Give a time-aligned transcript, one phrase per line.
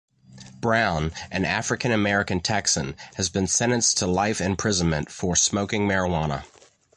[0.59, 6.43] Brown, an African American Texan, has been sentenced to life imprisonment for smoking marijuana.